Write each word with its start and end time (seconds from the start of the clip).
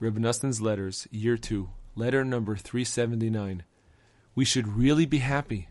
Reb 0.00 0.18
Noson's 0.18 0.60
Letters, 0.60 1.06
Year 1.12 1.36
2, 1.36 1.70
Letter 1.94 2.24
number 2.24 2.56
379. 2.56 3.62
We 4.34 4.44
should 4.44 4.76
really 4.76 5.06
be 5.06 5.18
happy. 5.18 5.68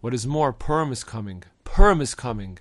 What 0.00 0.12
is 0.12 0.26
more, 0.26 0.52
Purim 0.52 0.90
is 0.90 1.04
coming. 1.04 1.44
Purim 1.62 2.00
is 2.00 2.16
coming. 2.16 2.58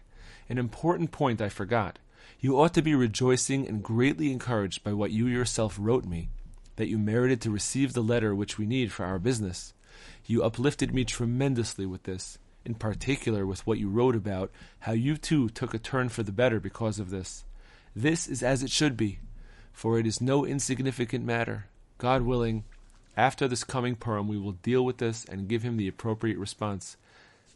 An 0.49 0.59
important 0.59 1.11
point 1.11 1.41
I 1.41 1.49
forgot. 1.49 1.97
You 2.39 2.59
ought 2.59 2.75
to 2.75 2.83
be 2.83 2.93
rejoicing 2.93 3.67
and 3.67 3.81
greatly 3.81 4.31
encouraged 4.31 4.83
by 4.83 4.93
what 4.93 5.09
you 5.09 5.25
yourself 5.25 5.77
wrote 5.79 6.05
me, 6.05 6.29
that 6.75 6.89
you 6.89 6.99
merited 6.99 7.41
to 7.41 7.49
receive 7.49 7.93
the 7.93 8.03
letter 8.03 8.35
which 8.35 8.59
we 8.59 8.67
need 8.67 8.91
for 8.91 9.03
our 9.03 9.17
business. 9.17 9.73
You 10.27 10.43
uplifted 10.43 10.93
me 10.93 11.05
tremendously 11.05 11.87
with 11.87 12.03
this, 12.03 12.37
in 12.63 12.75
particular 12.75 13.47
with 13.47 13.65
what 13.65 13.79
you 13.79 13.89
wrote 13.89 14.15
about 14.15 14.51
how 14.81 14.91
you 14.91 15.17
too 15.17 15.49
took 15.49 15.73
a 15.73 15.79
turn 15.79 16.09
for 16.09 16.21
the 16.21 16.31
better 16.31 16.59
because 16.59 16.99
of 16.99 17.09
this. 17.09 17.45
This 17.95 18.27
is 18.27 18.43
as 18.43 18.61
it 18.61 18.69
should 18.69 18.95
be 18.95 19.17
for 19.79 19.97
it 19.97 20.05
is 20.05 20.19
no 20.19 20.45
insignificant 20.45 21.23
matter. 21.23 21.67
God 21.99 22.23
willing, 22.23 22.65
after 23.15 23.47
this 23.47 23.63
coming 23.63 23.95
Purim, 23.95 24.27
we 24.27 24.37
will 24.37 24.51
deal 24.51 24.83
with 24.83 24.97
this 24.97 25.23
and 25.23 25.47
give 25.47 25.63
him 25.63 25.77
the 25.77 25.87
appropriate 25.87 26.37
response. 26.37 26.97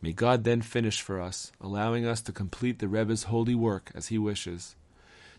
May 0.02 0.13
God 0.13 0.45
then 0.45 0.62
finish 0.62 1.01
for 1.01 1.20
us, 1.20 1.51
allowing 1.59 2.05
us 2.05 2.21
to 2.21 2.31
complete 2.31 2.79
the 2.79 2.88
Rebbe's 2.88 3.23
holy 3.23 3.55
work 3.55 3.91
as 3.93 4.07
he 4.07 4.17
wishes. 4.17 4.77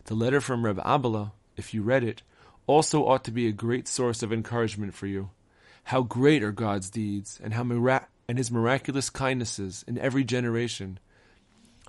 The 0.03 0.13
letter 0.13 0.39
from 0.39 0.63
Rebbe 0.63 0.83
Abela, 0.83 1.31
if 1.57 1.73
you 1.73 1.81
read 1.81 2.03
it, 2.03 2.21
also 2.67 3.03
ought 3.07 3.23
to 3.23 3.31
be 3.31 3.47
a 3.47 3.51
great 3.51 3.87
source 3.87 4.21
of 4.21 4.31
encouragement 4.31 4.93
for 4.93 5.07
you. 5.07 5.31
How 5.85 6.03
great 6.03 6.43
are 6.43 6.51
God's 6.51 6.91
deeds, 6.91 7.39
and 7.43 7.55
how 7.55 7.63
mira- 7.63 8.09
and 8.27 8.37
his 8.37 8.51
miraculous 8.51 9.09
kindnesses 9.09 9.83
in 9.87 9.97
every 9.97 10.23
generation. 10.23 10.99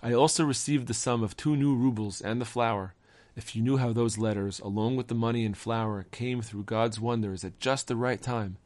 I 0.02 0.14
also 0.14 0.42
received 0.42 0.86
the 0.86 0.94
sum 0.94 1.22
of 1.22 1.36
two 1.36 1.54
new 1.54 1.74
rubles 1.74 2.22
and 2.22 2.40
the 2.40 2.46
flour. 2.46 2.94
If 3.36 3.54
you 3.54 3.60
knew 3.62 3.76
how 3.76 3.92
those 3.92 4.16
letters, 4.16 4.60
along 4.60 4.96
with 4.96 5.08
the 5.08 5.14
money 5.14 5.44
and 5.44 5.54
flour, 5.54 6.06
came 6.10 6.40
through 6.40 6.64
God's 6.64 6.98
wonders 6.98 7.44
at 7.44 7.60
just 7.60 7.86
the 7.86 7.94
right 7.94 8.20
time, 8.20 8.56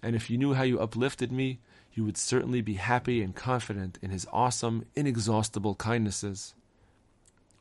and 0.00 0.14
if 0.14 0.30
you 0.30 0.38
knew 0.38 0.54
how 0.54 0.62
you 0.62 0.78
uplifted 0.78 1.32
me, 1.32 1.58
you 1.92 2.04
would 2.04 2.16
certainly 2.16 2.60
be 2.60 2.74
happy 2.74 3.20
and 3.20 3.34
confident 3.34 3.98
in 4.00 4.10
His 4.10 4.26
awesome, 4.32 4.84
inexhaustible 4.94 5.74
kindnesses. 5.74 6.54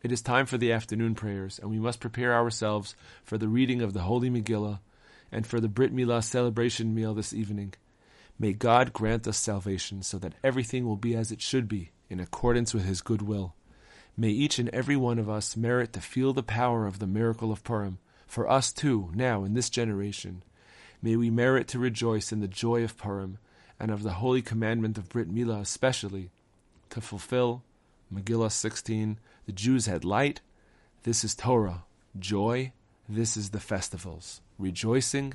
It 0.04 0.12
is 0.12 0.22
time 0.22 0.46
for 0.46 0.60
the 0.60 0.72
afternoon 0.72 1.16
prayers, 1.16 1.58
and 1.58 1.72
we 1.72 1.80
must 1.80 2.00
prepare 2.00 2.36
ourselves 2.36 2.96
for 3.24 3.40
the 3.40 3.48
reading 3.48 3.82
of 3.82 3.94
the 3.94 4.02
Holy 4.02 4.30
Megillah 4.30 4.82
and 5.32 5.48
for 5.48 5.60
the 5.60 5.68
Brit 5.68 5.96
Milah 5.96 6.24
celebration 6.24 6.94
meal 6.94 7.16
this 7.16 7.34
evening. 7.34 7.74
May 8.38 8.54
God 8.54 8.94
grant 8.94 9.28
us 9.28 9.38
salvation 9.38 10.04
so 10.04 10.20
that 10.20 10.36
everything 10.44 10.86
will 10.86 10.98
be 10.98 11.16
as 11.16 11.32
it 11.32 11.42
should 11.42 11.68
be, 11.68 11.90
in 12.08 12.20
accordance 12.20 12.72
with 12.72 12.86
His 12.86 13.02
good 13.02 13.24
will. 13.24 13.56
May 14.18 14.30
each 14.30 14.60
and 14.60 14.70
every 14.70 14.96
one 14.96 15.20
of 15.20 15.30
us 15.30 15.58
merit 15.58 15.92
to 15.94 16.02
feel 16.02 16.32
the 16.32 16.44
power 16.44 16.88
of 16.88 17.00
the 17.00 17.08
miracle 17.08 17.52
of 17.52 17.64
Purim, 17.64 17.98
for 18.28 18.50
us 18.50 18.72
too, 18.72 19.12
now 19.14 19.44
in 19.44 19.54
this 19.54 19.70
generation. 19.70 20.42
May 21.02 21.18
we 21.18 21.30
merit 21.30 21.68
to 21.70 21.80
rejoice 21.80 22.32
in 22.32 22.40
the 22.40 22.48
joy 22.48 22.84
of 22.84 22.98
Purim, 22.98 23.40
and 23.78 23.92
of 23.92 24.04
the 24.04 24.14
holy 24.14 24.42
commandment 24.42 24.98
of 24.98 25.10
Brit 25.10 25.30
Milah 25.30 25.62
especially, 25.62 26.32
to 26.92 27.02
fulfill 27.02 27.64
Megillah 28.14 28.52
16, 28.52 29.20
the 29.46 29.52
Jews 29.52 29.86
had 29.86 30.06
light, 30.06 30.40
this 31.04 31.24
is 31.24 31.36
Torah, 31.36 31.84
joy, 32.18 32.72
this 33.10 33.36
is 33.36 33.50
the 33.50 33.60
festivals, 33.60 34.40
rejoicing, 34.58 35.34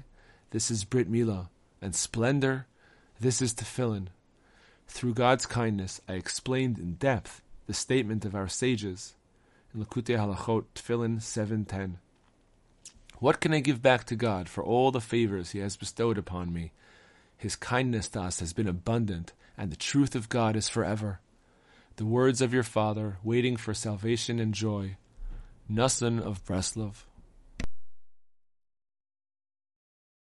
this 0.53 0.71
is 0.71 0.85
Brit 0.85 1.11
Milah, 1.11 1.49
and 1.83 1.95
splendor, 1.95 2.67
this 3.21 3.43
is 3.43 3.53
Tefillin. 3.53 4.09
Through 4.89 5.15
God's 5.15 5.45
kindness, 5.45 6.01
I 6.09 6.15
explained 6.15 6.79
in 6.79 6.95
depth 6.95 7.43
the 7.71 7.75
statement 7.75 8.25
of 8.25 8.35
our 8.35 8.49
sages 8.49 9.15
in 9.73 9.81
Likutei 9.81 10.19
Halachot 10.19 10.65
Tefillin 10.75 11.21
7.10. 11.21 11.99
What 13.21 13.41
can 13.41 13.55
I 13.55 13.61
give 13.61 13.81
back 13.81 14.03
to 14.07 14.17
God 14.17 14.49
for 14.49 14.65
all 14.65 14.91
the 14.91 15.01
favors 15.01 15.53
He 15.53 15.61
has 15.61 15.77
bestowed 15.77 16.19
upon 16.19 16.53
me? 16.53 16.73
His 17.39 17.55
kindness 17.55 18.09
to 18.09 18.23
us 18.23 18.41
has 18.41 18.53
been 18.53 18.67
abundant, 18.67 19.35
and 19.57 19.71
the 19.71 19.77
truth 19.77 20.17
of 20.17 20.29
God 20.29 20.57
is 20.57 20.69
forever. 20.69 21.21
The 21.95 22.05
words 22.05 22.41
of 22.41 22.53
your 22.53 22.65
Father, 22.65 23.19
waiting 23.23 23.57
for 23.57 23.73
salvation 23.73 24.41
and 24.41 24.53
joy. 24.53 24.97
Noson 25.71 26.21
of 26.21 26.45
Breslov. 26.45 27.05